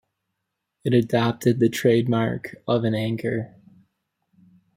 It 0.83 0.95
adopted 0.95 1.59
the 1.59 1.69
trademark 1.69 2.55
of 2.67 2.85
an 2.85 2.95
anchor. 2.95 3.53